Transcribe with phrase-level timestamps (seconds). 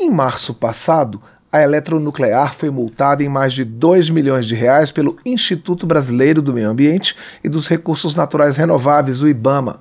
[0.00, 5.18] Em março passado, a Eletronuclear foi multada em mais de 2 milhões de reais pelo
[5.26, 9.80] Instituto Brasileiro do Meio Ambiente e dos Recursos Naturais Renováveis, o IBAMA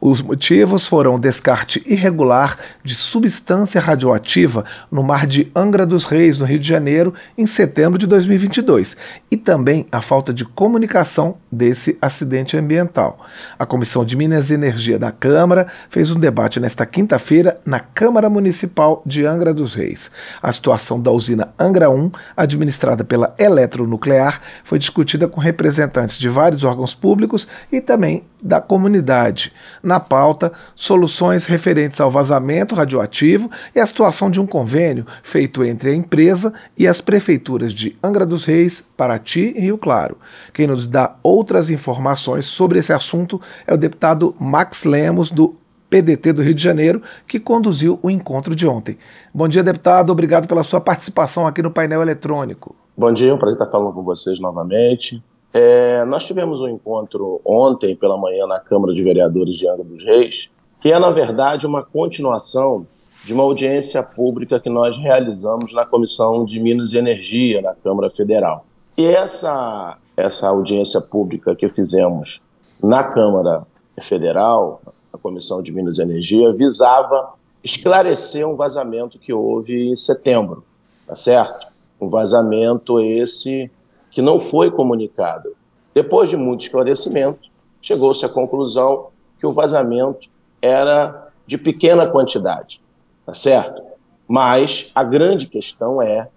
[0.00, 6.44] os motivos foram descarte irregular de substância radioativa no mar de Angra dos Reis, no
[6.44, 8.96] Rio de Janeiro, em setembro de 2022,
[9.30, 13.24] e também a falta de comunicação desse acidente ambiental.
[13.58, 18.28] A Comissão de Minas e Energia da Câmara fez um debate nesta quinta-feira na Câmara
[18.28, 20.10] Municipal de Angra dos Reis.
[20.42, 26.64] A situação da usina Angra 1, administrada pela Eletronuclear, foi discutida com representantes de vários
[26.64, 33.86] órgãos públicos e também da comunidade na pauta soluções referentes ao vazamento radioativo e a
[33.86, 38.86] situação de um convênio feito entre a empresa e as prefeituras de Angra dos Reis,
[38.96, 40.16] Paraty e Rio Claro.
[40.52, 45.56] Quem nos dá outras informações sobre esse assunto é o deputado Max Lemos, do
[45.90, 48.98] PDT do Rio de Janeiro, que conduziu o encontro de ontem.
[49.32, 50.10] Bom dia, deputado.
[50.10, 52.74] Obrigado pela sua participação aqui no painel eletrônico.
[52.96, 55.22] Bom dia, um prazer estar falando com vocês novamente.
[55.58, 60.04] É, nós tivemos um encontro ontem pela manhã na Câmara de Vereadores de Angra dos
[60.04, 62.86] Reis, que é, na verdade, uma continuação
[63.24, 68.10] de uma audiência pública que nós realizamos na Comissão de Minas e Energia, na Câmara
[68.10, 68.66] Federal.
[68.98, 72.42] E essa, essa audiência pública que fizemos
[72.82, 73.66] na Câmara
[73.98, 77.32] Federal, a Comissão de Minas e Energia, visava
[77.64, 80.62] esclarecer um vazamento que houve em setembro,
[81.06, 81.66] tá certo?
[81.98, 83.72] Um vazamento esse
[84.16, 85.54] que não foi comunicado.
[85.92, 87.50] Depois de muito esclarecimento,
[87.82, 90.30] chegou-se à conclusão que o vazamento
[90.62, 92.80] era de pequena quantidade,
[93.26, 93.82] tá certo?
[94.26, 96.30] Mas a grande questão é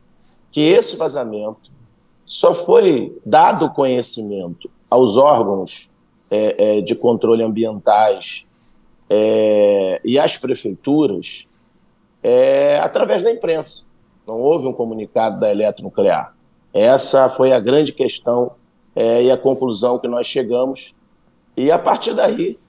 [0.52, 1.72] que esse vazamento
[2.26, 5.90] só foi dado conhecimento aos órgãos
[6.30, 8.46] é, é, de controle ambientais
[9.10, 11.48] é, e às prefeituras
[12.22, 13.94] é, através da imprensa.
[14.28, 16.38] Não houve um comunicado da Eletronuclear.
[16.74, 18.52] Essa foi a grande questão
[18.96, 20.96] é, e a conclusão que nós chegamos.
[21.56, 22.60] E a partir daí,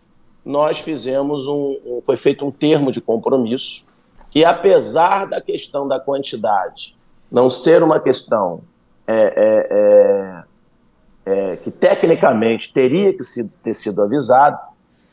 [0.44, 3.87] nós fizemos um, um, foi feito um termo de compromisso
[4.31, 6.97] que, apesar da questão da quantidade
[7.31, 8.62] não ser uma questão
[9.06, 10.44] é, é,
[11.31, 14.59] é, é que tecnicamente teria que se, ter sido avisado,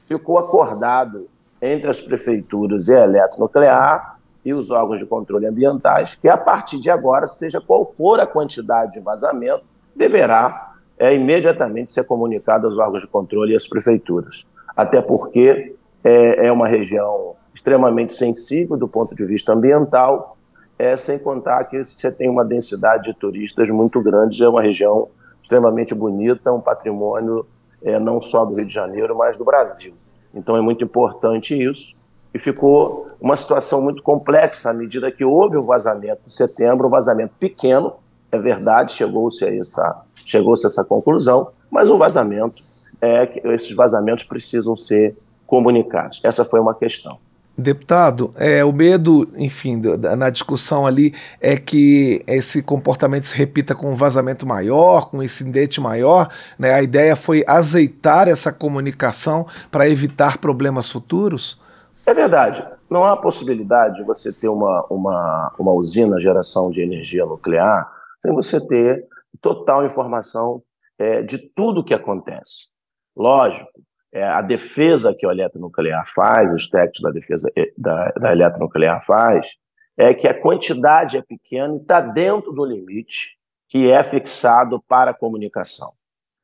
[0.02, 1.28] ficou acordado
[1.62, 4.17] entre as prefeituras e a eletronuclear
[4.47, 8.25] e os órgãos de controle ambientais, que a partir de agora, seja qual for a
[8.25, 14.47] quantidade de vazamento, deverá é, imediatamente ser comunicado aos órgãos de controle e às prefeituras.
[14.74, 20.38] Até porque é, é uma região extremamente sensível do ponto de vista ambiental,
[20.80, 25.09] é, sem contar que você tem uma densidade de turistas muito grande, é uma região
[25.44, 27.46] extremamente bonita, um patrimônio
[27.84, 29.94] é, não só do Rio de Janeiro, mas do Brasil.
[30.34, 31.97] Então é muito importante isso
[32.38, 36.90] e ficou uma situação muito complexa à medida que houve o vazamento em setembro, um
[36.90, 37.94] vazamento pequeno,
[38.31, 42.62] é verdade, chegou-se a essa, chegou-se a essa conclusão, mas um vazamento
[43.02, 45.18] é esses vazamentos precisam ser
[45.48, 46.22] comunicados.
[46.24, 47.18] Essa foi uma questão.
[47.58, 49.81] Deputado, é, o medo, enfim,
[50.16, 55.24] na discussão ali é que esse comportamento se repita com um vazamento maior, com um
[55.24, 56.30] incidente maior.
[56.59, 56.72] Né?
[56.72, 61.59] A ideia foi azeitar essa comunicação para evitar problemas futuros?
[62.07, 62.66] É verdade.
[62.90, 67.85] Não há possibilidade de você ter uma, uma, uma usina geração de energia nuclear
[68.18, 69.06] sem você ter
[69.41, 70.63] total informação
[70.97, 72.69] é, de tudo o que acontece.
[73.13, 73.69] Lógico,
[74.13, 79.06] é, a defesa que o eletronuclear faz, os técnicos da defesa é, da, da eletronuclear
[79.06, 79.57] faz,
[79.97, 83.38] é que a quantidade é pequena e está dentro do limite
[83.68, 85.89] que é fixado para a comunicação.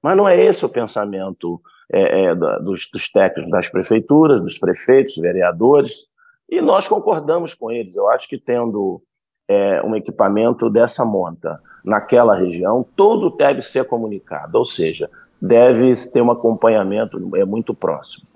[0.04, 5.16] Mas não é esse o pensamento é, é, dos, dos, técnicos das prefeituras, dos prefeitos,
[5.16, 6.08] vereadores,
[6.50, 7.96] e nós concordamos com eles.
[7.96, 9.02] Eu acho que tendo
[9.48, 15.10] é, um equipamento dessa monta naquela região, todo deve ser comunicado, ou seja,
[15.42, 18.28] deve ter um acompanhamento é muito próximo.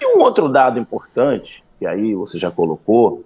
[0.00, 3.24] E um outro dado importante, que aí você já colocou,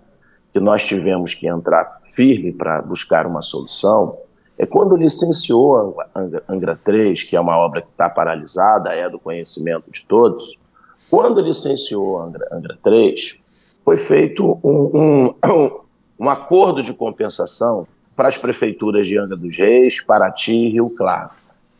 [0.53, 4.19] que nós tivemos que entrar firme para buscar uma solução,
[4.61, 9.19] é quando licenciou Angra, Angra 3, que é uma obra que está paralisada, é do
[9.19, 10.61] conhecimento de todos,
[11.09, 13.39] quando licenciou Angra, Angra 3,
[13.83, 15.81] foi feito um, um,
[16.19, 21.31] um acordo de compensação para as prefeituras de Angra dos Reis, Paraty e Rio Claro.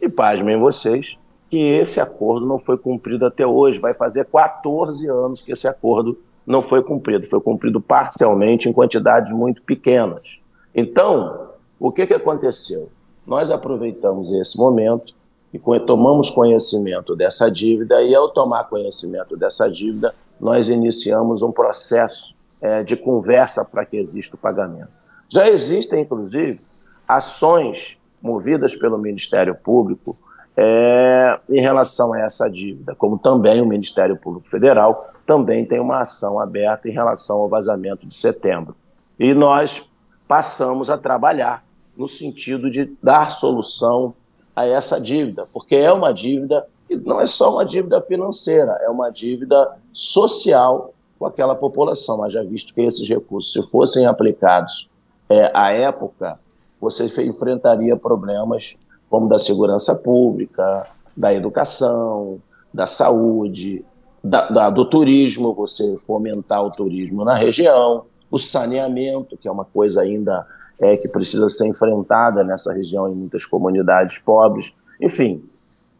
[0.01, 1.19] E pasmem vocês
[1.51, 3.79] que esse acordo não foi cumprido até hoje.
[3.79, 6.17] Vai fazer 14 anos que esse acordo
[6.47, 7.27] não foi cumprido.
[7.27, 10.41] Foi cumprido parcialmente em quantidades muito pequenas.
[10.75, 11.50] Então,
[11.81, 12.91] o que, que aconteceu?
[13.27, 15.15] Nós aproveitamos esse momento
[15.53, 22.37] e tomamos conhecimento dessa dívida, e ao tomar conhecimento dessa dívida, nós iniciamos um processo
[22.61, 24.91] é, de conversa para que exista o pagamento.
[25.29, 26.61] Já existem, inclusive,
[27.09, 30.17] ações movidas pelo Ministério Público
[30.57, 36.03] é, em relação a essa dívida, como também o Ministério Público Federal também tem uma
[36.03, 38.75] ação aberta em relação ao vazamento de setembro.
[39.19, 39.89] E nós
[40.27, 41.65] passamos a trabalhar
[42.01, 44.15] no sentido de dar solução
[44.57, 48.89] a essa dívida, porque é uma dívida que não é só uma dívida financeira, é
[48.89, 52.17] uma dívida social com aquela população.
[52.17, 54.89] Mas já visto que esses recursos, se fossem aplicados
[55.29, 56.41] é, à época,
[56.81, 58.77] você enfrentaria problemas
[59.11, 62.41] como da segurança pública, da educação,
[62.73, 63.85] da saúde,
[64.25, 69.67] da, da, do turismo, você fomentar o turismo na região, o saneamento, que é uma
[69.67, 70.47] coisa ainda
[70.81, 74.75] é, que precisa ser enfrentada nessa região em muitas comunidades pobres.
[75.01, 75.45] Enfim,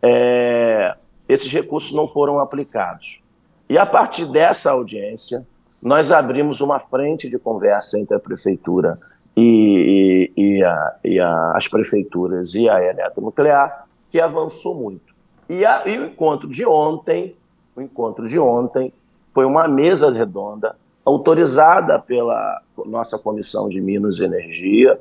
[0.03, 0.97] é,
[1.29, 3.21] esses recursos não foram aplicados.
[3.69, 5.47] E a partir dessa audiência,
[5.83, 8.99] nós abrimos uma frente de conversa entre a prefeitura
[9.37, 15.15] e, e, e, a, e a, as prefeituras e a eletronuclear, que avançou muito.
[15.49, 17.37] E, a, e o encontro de ontem,
[17.77, 18.93] o encontro de ontem
[19.29, 20.75] foi uma mesa redonda
[21.11, 24.99] autorizada pela nossa Comissão de Minas e Energia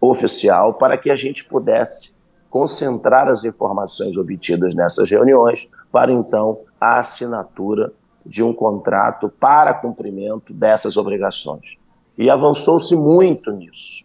[0.00, 2.14] oficial para que a gente pudesse
[2.48, 7.92] concentrar as informações obtidas nessas reuniões para então a assinatura
[8.24, 11.76] de um contrato para cumprimento dessas obrigações.
[12.16, 14.04] E avançou-se muito nisso.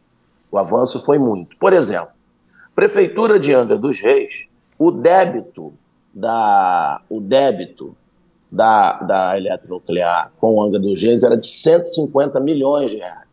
[0.52, 1.58] O avanço foi muito.
[1.58, 2.12] Por exemplo,
[2.74, 5.74] Prefeitura de Angra dos Reis, o débito
[6.14, 7.96] da o débito
[8.56, 13.26] da, da eletronuclear com Angra dos Reis era de 150 milhões de reais.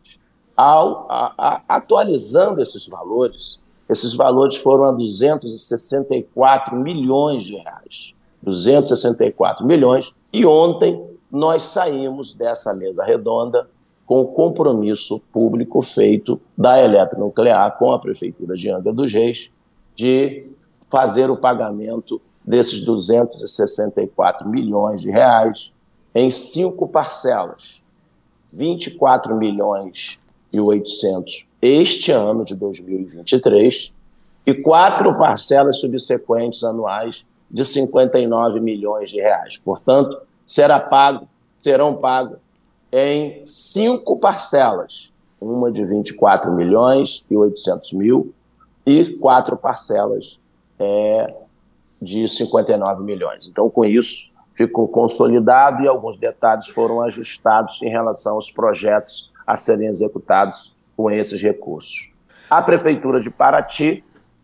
[0.55, 3.59] Ao, a, a, atualizando esses valores,
[3.89, 8.13] esses valores foram a 264 milhões de reais.
[8.41, 10.13] 264 milhões.
[10.33, 13.67] E ontem nós saímos dessa mesa redonda
[14.05, 19.49] com o compromisso público feito da eletronuclear com a Prefeitura de Angra dos Reis
[19.95, 20.47] de
[20.93, 25.73] fazer o pagamento desses 264 milhões de reais
[26.13, 27.81] em cinco parcelas.
[28.53, 30.19] 24 milhões
[30.53, 33.95] e 800 este ano de 2023
[34.45, 39.57] e quatro parcelas subsequentes anuais de 59 milhões de reais.
[39.57, 42.37] Portanto, será pago, serão pagos
[42.91, 45.11] em cinco parcelas,
[45.41, 48.31] uma de 24 milhões e 800 mil
[48.85, 50.42] e quatro parcelas
[50.83, 51.33] é,
[52.01, 53.47] de 59 milhões.
[53.47, 59.55] Então, com isso, ficou consolidado e alguns detalhes foram ajustados em relação aos projetos a
[59.55, 62.15] serem executados com esses recursos.
[62.49, 64.03] A Prefeitura de Paraty,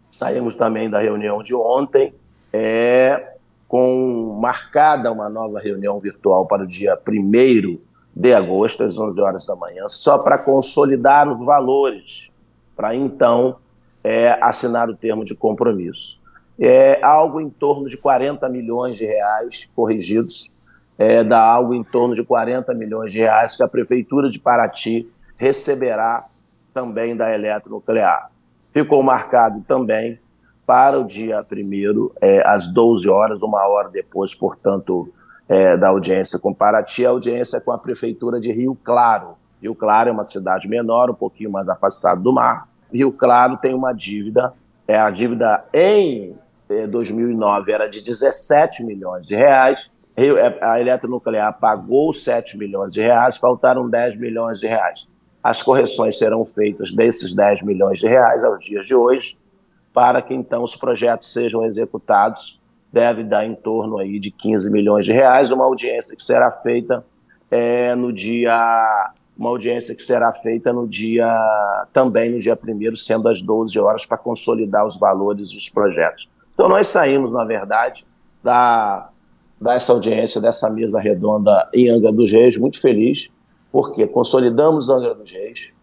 [0.09, 2.13] saímos também da reunião de ontem,
[2.51, 3.33] é,
[3.67, 7.79] com marcada uma nova reunião virtual para o dia 1
[8.15, 12.31] de agosto, às 11 horas da manhã, só para consolidar os valores,
[12.75, 13.57] para então
[14.03, 16.18] é, assinar o termo de compromisso.
[16.59, 20.53] É algo em torno de 40 milhões de reais corrigidos,
[20.97, 25.09] é, dá algo em torno de 40 milhões de reais que a Prefeitura de Paraty
[25.37, 26.25] receberá
[26.73, 28.29] também da eletronuclear.
[28.73, 30.19] Ficou marcado também
[30.67, 35.09] para o dia 1 é, às 12 horas, uma hora depois, portanto,
[35.47, 39.37] é, da audiência com Paraty, a audiência é com a Prefeitura de Rio Claro.
[39.61, 42.67] Rio Claro é uma cidade menor, um pouquinho mais afastada do mar.
[42.93, 44.53] Rio Claro tem uma dívida,
[44.87, 46.37] é a dívida em
[46.87, 53.37] 2009 era de 17 milhões de reais, é, a eletronuclear pagou 7 milhões de reais,
[53.37, 55.07] faltaram 10 milhões de reais.
[55.41, 59.37] As correções serão feitas desses 10 milhões de reais aos dias de hoje,
[59.93, 62.59] para que então os projetos sejam executados.
[62.91, 67.05] Deve dar em torno aí de 15 milhões de reais, uma audiência que será feita
[67.49, 71.25] é, no dia uma audiência que será feita no dia
[71.93, 76.29] também no dia primeiro, sendo às 12 horas, para consolidar os valores e os projetos.
[76.59, 78.05] Então nós saímos, na verdade,
[78.43, 79.07] da,
[79.61, 83.31] dessa audiência, dessa mesa redonda em Angra dos Reis, muito feliz,
[83.71, 85.73] porque consolidamos Angra dos Reis,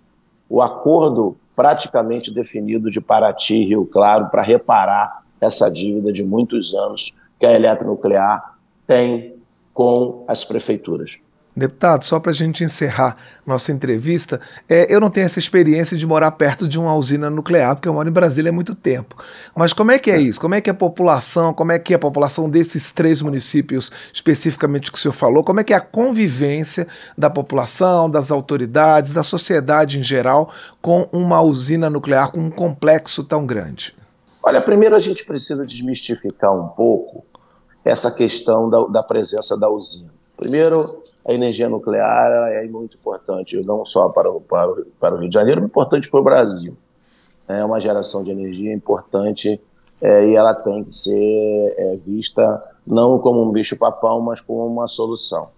[0.50, 6.74] o acordo praticamente definido de Paraty e Rio Claro para reparar essa dívida de muitos
[6.74, 9.34] anos que a eletronuclear tem
[9.72, 11.18] com as prefeituras.
[11.56, 16.06] Deputado, só para a gente encerrar nossa entrevista, é, eu não tenho essa experiência de
[16.06, 19.14] morar perto de uma usina nuclear, porque eu moro em Brasília há muito tempo.
[19.54, 20.38] Mas como é que é isso?
[20.38, 24.92] Como é que a população, como é que é a população desses três municípios, especificamente
[24.92, 26.86] que o senhor falou, como é que é a convivência
[27.16, 33.24] da população, das autoridades, da sociedade em geral, com uma usina nuclear, com um complexo
[33.24, 33.96] tão grande?
[34.42, 37.24] Olha, primeiro a gente precisa desmistificar um pouco
[37.82, 40.84] essa questão da, da presença da usina Primeiro,
[41.26, 45.28] a energia nuclear é muito importante, não só para o, para o, para o Rio
[45.28, 46.76] de Janeiro, mas importante para o Brasil.
[47.48, 49.58] É uma geração de energia importante
[50.02, 54.86] é, e ela tem que ser é, vista não como um bicho-papão, mas como uma
[54.86, 55.48] solução.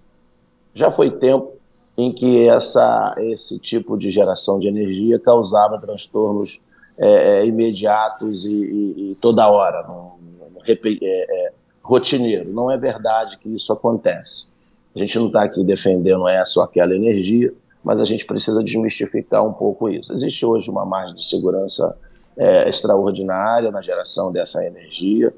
[0.72, 1.54] Já foi tempo
[1.96, 6.62] em que essa, esse tipo de geração de energia causava transtornos
[6.96, 10.18] é, é imediatos e, e, e, toda hora, no,
[10.54, 12.52] no, é, rotineiro.
[12.52, 14.52] Não é verdade que isso acontece.
[14.98, 19.46] A gente não está aqui defendendo essa ou aquela energia, mas a gente precisa desmistificar
[19.46, 20.12] um pouco isso.
[20.12, 21.96] Existe hoje uma margem de segurança
[22.36, 25.32] é, extraordinária na geração dessa energia.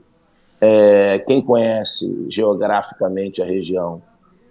[0.58, 4.00] É, quem conhece geograficamente a região,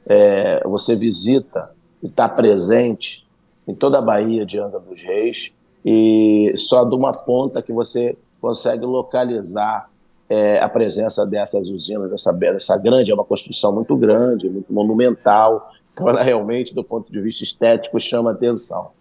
[0.05, 1.59] é, você visita
[2.03, 3.27] e está presente
[3.67, 5.51] em toda a Bahia de Angra dos Reis
[5.83, 9.89] e só de uma ponta que você consegue localizar
[10.29, 15.71] é, a presença dessas usinas, dessa, dessa grande, é uma construção muito grande, muito monumental,
[15.91, 18.91] então ela realmente, do ponto de vista estético, chama atenção.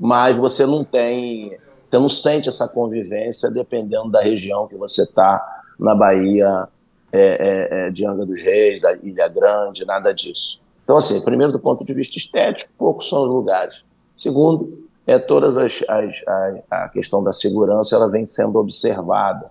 [0.00, 5.62] Mas você não tem você não sente essa convivência dependendo da região que você está
[5.78, 6.66] na Bahia
[7.12, 10.62] é, é, é, de Angra dos Reis, da Ilha Grande, nada disso.
[10.82, 13.84] Então, assim, primeiro, do ponto de vista estético, poucos são os lugares.
[14.16, 19.50] Segundo, é todas as, as, a, a questão da segurança ela vem sendo observada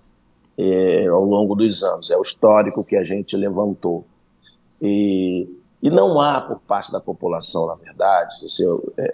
[0.62, 2.10] é, ao longo dos anos.
[2.10, 4.04] É o histórico que a gente levantou.
[4.80, 5.48] E
[5.82, 8.36] e não há por parte da população, na verdade,
[8.96, 9.10] é,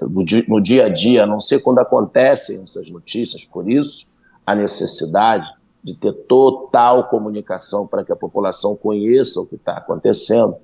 [0.47, 4.07] no dia a dia, a não ser quando acontecem essas notícias, por isso,
[4.45, 5.49] a necessidade
[5.83, 10.57] de ter total comunicação para que a população conheça o que está acontecendo,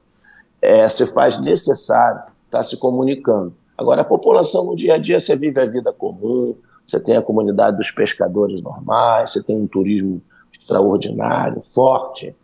[0.60, 3.54] é, se faz necessário estar tá se comunicando.
[3.76, 7.22] Agora, a população no dia a dia, você vive a vida comum, você tem a
[7.22, 10.20] comunidade dos pescadores normais, você tem um turismo
[10.54, 12.34] extraordinário, forte.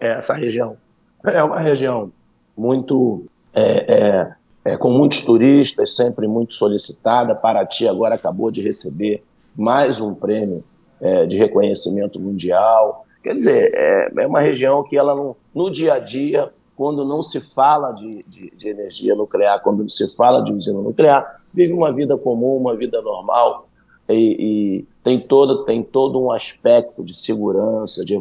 [0.00, 0.76] Essa região
[1.24, 2.10] é uma região
[2.56, 4.32] muito é, é,
[4.64, 7.34] é, com muitos turistas, sempre muito solicitada.
[7.34, 9.22] Paraty agora acabou de receber
[9.56, 10.64] mais um prêmio
[11.00, 13.04] é, de reconhecimento mundial.
[13.22, 17.20] Quer dizer, é, é, uma região que ela não, no dia a dia, quando não
[17.20, 21.92] se fala de, de, de energia nuclear, quando se fala de usina nuclear, vive uma
[21.92, 23.66] vida comum, uma vida normal
[24.12, 24.36] e,
[24.80, 28.18] e tem todo tem todo um aspecto de segurança, de,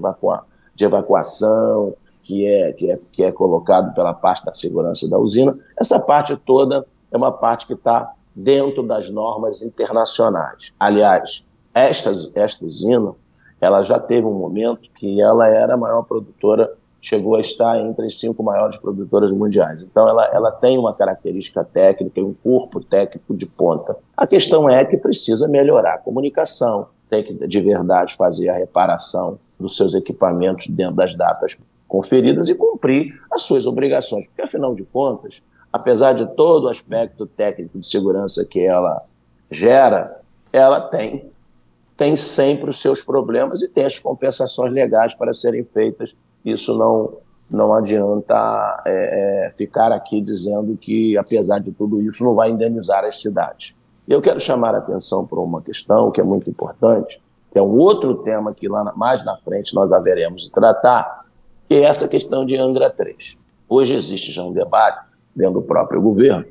[0.75, 5.57] de evacuação, que é, que é, que é colocado pela parte da segurança da usina,
[5.79, 10.73] essa parte toda é uma parte que está dentro das normas internacionais.
[10.79, 13.15] Aliás, esta, esta usina
[13.61, 18.05] ela já teve um momento que ela era a maior produtora, chegou a estar entre
[18.05, 19.81] as cinco maiores produtoras mundiais.
[19.81, 23.95] Então, ela, ela tem uma característica técnica um corpo técnico de ponta.
[24.15, 29.39] A questão é que precisa melhorar a comunicação, tem que de verdade fazer a reparação
[29.59, 34.27] dos seus equipamentos dentro das datas conferidas e cumprir as suas obrigações.
[34.27, 35.41] Porque, afinal de contas,
[35.73, 39.03] apesar de todo o aspecto técnico de segurança que ela
[39.49, 40.21] gera,
[40.53, 41.31] ela tem,
[41.97, 46.15] tem sempre os seus problemas e tem as compensações legais para serem feitas.
[46.43, 47.13] Isso não,
[47.49, 53.03] não adianta é, é, ficar aqui dizendo que, apesar de tudo isso, não vai indenizar
[53.03, 53.75] as cidades.
[54.07, 57.77] Eu quero chamar a atenção para uma questão que é muito importante, que é um
[57.77, 61.25] outro tema que lá mais na frente nós haveremos de tratar,
[61.67, 63.37] que é essa questão de Angra 3.
[63.67, 65.05] Hoje existe já um debate
[65.35, 66.45] dentro do próprio governo.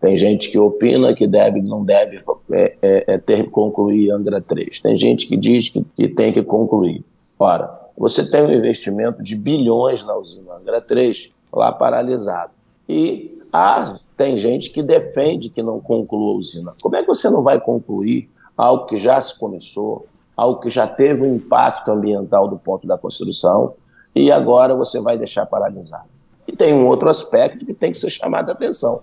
[0.00, 2.20] Tem gente que opina que deve, não deve
[2.52, 4.80] é, é, é ter concluir Angra 3.
[4.80, 7.04] Tem gente que diz que, que tem que concluir.
[7.38, 12.52] Ora, você tem um investimento de bilhões na usina Angra 3 lá paralisado.
[12.88, 16.74] E há, tem gente que defende que não conclua a usina.
[16.82, 20.86] Como é que você não vai concluir algo que já se começou, algo que já
[20.86, 23.74] teve um impacto ambiental do ponto da construção,
[24.14, 26.08] e agora você vai deixar paralisado.
[26.46, 29.02] E tem um outro aspecto que tem que ser chamado a atenção.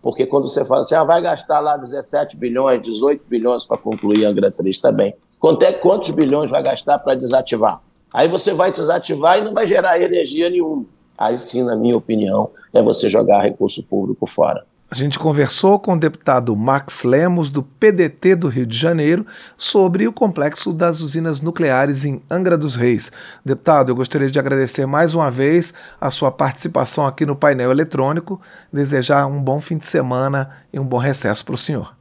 [0.00, 4.24] Porque quando você fala assim, ah, vai gastar lá 17 bilhões, 18 bilhões para concluir
[4.24, 5.14] Angra 3, tá bem.
[5.40, 7.80] Quanto é, quantos bilhões vai gastar para desativar?
[8.12, 10.84] Aí você vai desativar e não vai gerar energia nenhuma.
[11.16, 14.64] Aí sim, na minha opinião, é você jogar recurso público fora.
[14.90, 20.08] A gente conversou com o deputado Max Lemos, do PDT do Rio de Janeiro, sobre
[20.08, 23.12] o complexo das usinas nucleares em Angra dos Reis.
[23.44, 28.40] Deputado, eu gostaria de agradecer mais uma vez a sua participação aqui no painel eletrônico,
[28.72, 31.94] desejar um bom fim de semana e um bom recesso para o senhor.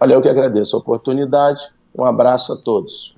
[0.00, 1.62] Olha, eu que agradeço a oportunidade.
[1.96, 3.16] Um abraço a todos.